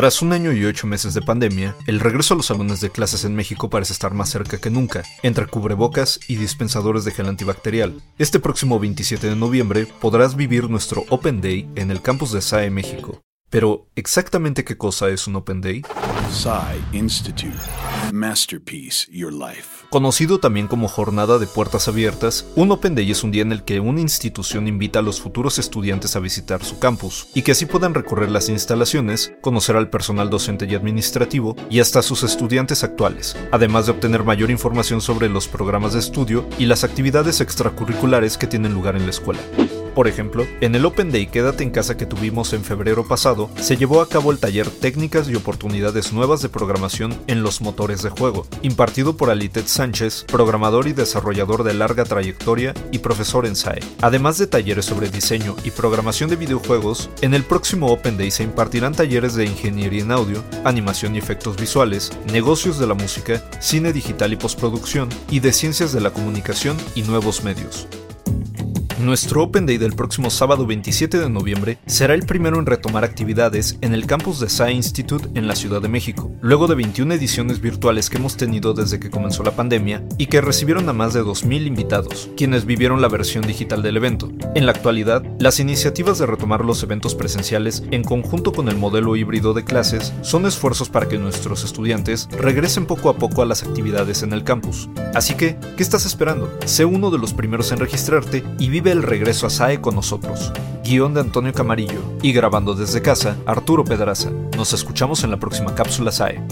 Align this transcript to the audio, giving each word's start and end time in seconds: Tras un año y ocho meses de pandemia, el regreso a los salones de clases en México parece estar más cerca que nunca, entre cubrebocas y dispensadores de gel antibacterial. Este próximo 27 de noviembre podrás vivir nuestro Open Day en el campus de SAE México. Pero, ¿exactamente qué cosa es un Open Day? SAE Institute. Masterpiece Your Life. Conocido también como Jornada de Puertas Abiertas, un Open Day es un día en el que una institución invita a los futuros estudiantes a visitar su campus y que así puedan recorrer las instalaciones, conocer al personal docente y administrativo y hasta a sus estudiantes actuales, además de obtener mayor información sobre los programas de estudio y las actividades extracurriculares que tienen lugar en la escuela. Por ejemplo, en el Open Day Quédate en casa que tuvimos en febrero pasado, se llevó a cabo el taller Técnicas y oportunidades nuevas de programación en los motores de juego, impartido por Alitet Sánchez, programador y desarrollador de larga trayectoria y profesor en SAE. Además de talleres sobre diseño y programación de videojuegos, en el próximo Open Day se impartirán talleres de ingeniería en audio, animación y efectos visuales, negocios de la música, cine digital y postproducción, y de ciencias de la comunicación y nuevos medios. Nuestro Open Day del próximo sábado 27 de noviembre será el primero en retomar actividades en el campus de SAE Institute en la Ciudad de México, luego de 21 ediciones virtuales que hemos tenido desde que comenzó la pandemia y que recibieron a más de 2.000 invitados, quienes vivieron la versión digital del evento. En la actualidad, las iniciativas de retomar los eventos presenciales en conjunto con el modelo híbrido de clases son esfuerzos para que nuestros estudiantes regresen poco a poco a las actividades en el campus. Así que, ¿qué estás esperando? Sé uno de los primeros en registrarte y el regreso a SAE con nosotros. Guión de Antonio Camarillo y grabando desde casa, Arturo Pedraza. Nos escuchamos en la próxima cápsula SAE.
Tras 0.00 0.22
un 0.22 0.32
año 0.32 0.50
y 0.52 0.64
ocho 0.64 0.86
meses 0.86 1.12
de 1.12 1.20
pandemia, 1.20 1.76
el 1.86 2.00
regreso 2.00 2.32
a 2.32 2.36
los 2.38 2.46
salones 2.46 2.80
de 2.80 2.88
clases 2.88 3.26
en 3.26 3.34
México 3.34 3.68
parece 3.68 3.92
estar 3.92 4.14
más 4.14 4.30
cerca 4.30 4.56
que 4.56 4.70
nunca, 4.70 5.02
entre 5.22 5.46
cubrebocas 5.46 6.20
y 6.26 6.36
dispensadores 6.36 7.04
de 7.04 7.10
gel 7.10 7.28
antibacterial. 7.28 8.00
Este 8.16 8.40
próximo 8.40 8.80
27 8.80 9.28
de 9.28 9.36
noviembre 9.36 9.86
podrás 10.00 10.36
vivir 10.36 10.70
nuestro 10.70 11.04
Open 11.10 11.42
Day 11.42 11.68
en 11.74 11.90
el 11.90 12.00
campus 12.00 12.32
de 12.32 12.40
SAE 12.40 12.70
México. 12.70 13.20
Pero, 13.50 13.88
¿exactamente 13.96 14.62
qué 14.62 14.78
cosa 14.78 15.08
es 15.08 15.26
un 15.26 15.34
Open 15.34 15.60
Day? 15.60 15.82
SAE 16.30 16.80
Institute. 16.92 17.58
Masterpiece 18.12 19.10
Your 19.10 19.32
Life. 19.32 19.86
Conocido 19.90 20.38
también 20.38 20.68
como 20.68 20.86
Jornada 20.86 21.38
de 21.38 21.48
Puertas 21.48 21.88
Abiertas, 21.88 22.46
un 22.54 22.70
Open 22.70 22.94
Day 22.94 23.10
es 23.10 23.24
un 23.24 23.32
día 23.32 23.42
en 23.42 23.50
el 23.50 23.64
que 23.64 23.80
una 23.80 24.00
institución 24.00 24.68
invita 24.68 25.00
a 25.00 25.02
los 25.02 25.20
futuros 25.20 25.58
estudiantes 25.58 26.14
a 26.14 26.20
visitar 26.20 26.62
su 26.64 26.78
campus 26.78 27.26
y 27.34 27.42
que 27.42 27.50
así 27.50 27.66
puedan 27.66 27.92
recorrer 27.92 28.30
las 28.30 28.48
instalaciones, 28.48 29.32
conocer 29.40 29.74
al 29.74 29.90
personal 29.90 30.30
docente 30.30 30.66
y 30.66 30.76
administrativo 30.76 31.56
y 31.68 31.80
hasta 31.80 31.98
a 31.98 32.02
sus 32.02 32.22
estudiantes 32.22 32.84
actuales, 32.84 33.36
además 33.50 33.86
de 33.86 33.92
obtener 33.92 34.22
mayor 34.22 34.52
información 34.52 35.00
sobre 35.00 35.28
los 35.28 35.48
programas 35.48 35.94
de 35.94 35.98
estudio 35.98 36.48
y 36.56 36.66
las 36.66 36.84
actividades 36.84 37.40
extracurriculares 37.40 38.38
que 38.38 38.46
tienen 38.46 38.74
lugar 38.74 38.94
en 38.94 39.06
la 39.06 39.10
escuela. 39.10 39.40
Por 39.94 40.08
ejemplo, 40.08 40.46
en 40.60 40.74
el 40.74 40.84
Open 40.84 41.10
Day 41.10 41.26
Quédate 41.26 41.62
en 41.62 41.70
casa 41.70 41.96
que 41.96 42.06
tuvimos 42.06 42.52
en 42.52 42.64
febrero 42.64 43.06
pasado, 43.06 43.50
se 43.60 43.76
llevó 43.76 44.00
a 44.00 44.08
cabo 44.08 44.30
el 44.30 44.38
taller 44.38 44.68
Técnicas 44.68 45.28
y 45.28 45.34
oportunidades 45.34 46.12
nuevas 46.12 46.42
de 46.42 46.48
programación 46.48 47.18
en 47.26 47.42
los 47.42 47.60
motores 47.60 48.02
de 48.02 48.10
juego, 48.10 48.46
impartido 48.62 49.16
por 49.16 49.30
Alitet 49.30 49.66
Sánchez, 49.66 50.24
programador 50.24 50.86
y 50.88 50.92
desarrollador 50.92 51.64
de 51.64 51.74
larga 51.74 52.04
trayectoria 52.04 52.74
y 52.92 52.98
profesor 52.98 53.46
en 53.46 53.56
SAE. 53.56 53.80
Además 54.00 54.38
de 54.38 54.46
talleres 54.46 54.84
sobre 54.84 55.10
diseño 55.10 55.56
y 55.64 55.70
programación 55.70 56.30
de 56.30 56.36
videojuegos, 56.36 57.10
en 57.20 57.34
el 57.34 57.44
próximo 57.44 57.88
Open 57.88 58.16
Day 58.16 58.30
se 58.30 58.44
impartirán 58.44 58.94
talleres 58.94 59.34
de 59.34 59.44
ingeniería 59.44 60.02
en 60.02 60.12
audio, 60.12 60.42
animación 60.64 61.14
y 61.14 61.18
efectos 61.18 61.56
visuales, 61.56 62.12
negocios 62.32 62.78
de 62.78 62.86
la 62.86 62.94
música, 62.94 63.42
cine 63.60 63.92
digital 63.92 64.32
y 64.32 64.36
postproducción, 64.36 65.08
y 65.30 65.40
de 65.40 65.52
ciencias 65.52 65.92
de 65.92 66.00
la 66.00 66.12
comunicación 66.12 66.76
y 66.94 67.02
nuevos 67.02 67.42
medios. 67.44 67.88
Nuestro 69.02 69.42
Open 69.42 69.64
Day 69.64 69.78
del 69.78 69.94
próximo 69.94 70.28
sábado 70.28 70.66
27 70.66 71.18
de 71.18 71.30
noviembre 71.30 71.78
será 71.86 72.12
el 72.12 72.26
primero 72.26 72.58
en 72.58 72.66
retomar 72.66 73.02
actividades 73.02 73.78
en 73.80 73.94
el 73.94 74.04
campus 74.04 74.40
de 74.40 74.50
SAE 74.50 74.72
Institute 74.72 75.26
en 75.34 75.48
la 75.48 75.56
Ciudad 75.56 75.80
de 75.80 75.88
México, 75.88 76.30
luego 76.42 76.66
de 76.66 76.74
21 76.74 77.14
ediciones 77.14 77.62
virtuales 77.62 78.10
que 78.10 78.18
hemos 78.18 78.36
tenido 78.36 78.74
desde 78.74 79.00
que 79.00 79.08
comenzó 79.08 79.42
la 79.42 79.52
pandemia 79.52 80.04
y 80.18 80.26
que 80.26 80.42
recibieron 80.42 80.86
a 80.90 80.92
más 80.92 81.14
de 81.14 81.22
2.000 81.22 81.66
invitados, 81.66 82.28
quienes 82.36 82.66
vivieron 82.66 83.00
la 83.00 83.08
versión 83.08 83.46
digital 83.46 83.82
del 83.82 83.96
evento. 83.96 84.30
En 84.54 84.66
la 84.66 84.72
actualidad, 84.72 85.24
las 85.38 85.60
iniciativas 85.60 86.18
de 86.18 86.26
retomar 86.26 86.62
los 86.62 86.82
eventos 86.82 87.14
presenciales 87.14 87.82
en 87.90 88.04
conjunto 88.04 88.52
con 88.52 88.68
el 88.68 88.76
modelo 88.76 89.16
híbrido 89.16 89.54
de 89.54 89.64
clases 89.64 90.12
son 90.20 90.44
esfuerzos 90.44 90.90
para 90.90 91.08
que 91.08 91.16
nuestros 91.16 91.64
estudiantes 91.64 92.28
regresen 92.32 92.84
poco 92.84 93.08
a 93.08 93.16
poco 93.16 93.40
a 93.40 93.46
las 93.46 93.62
actividades 93.62 94.22
en 94.22 94.34
el 94.34 94.44
campus. 94.44 94.90
Así 95.14 95.34
que, 95.34 95.56
¿qué 95.78 95.82
estás 95.82 96.04
esperando? 96.04 96.52
Sé 96.66 96.84
uno 96.84 97.10
de 97.10 97.18
los 97.18 97.32
primeros 97.32 97.72
en 97.72 97.78
registrarte 97.78 98.44
y 98.58 98.68
el 98.90 99.02
regreso 99.02 99.46
a 99.46 99.50
SAE 99.50 99.80
con 99.80 99.94
nosotros. 99.94 100.52
Guión 100.84 101.14
de 101.14 101.20
Antonio 101.20 101.52
Camarillo 101.52 102.00
y 102.22 102.32
grabando 102.32 102.74
desde 102.74 103.02
casa, 103.02 103.36
Arturo 103.46 103.84
Pedraza. 103.84 104.30
Nos 104.56 104.72
escuchamos 104.72 105.22
en 105.22 105.30
la 105.30 105.38
próxima 105.38 105.74
cápsula 105.74 106.10
SAE. 106.10 106.42